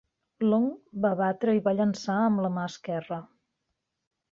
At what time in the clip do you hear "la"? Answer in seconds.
2.47-2.53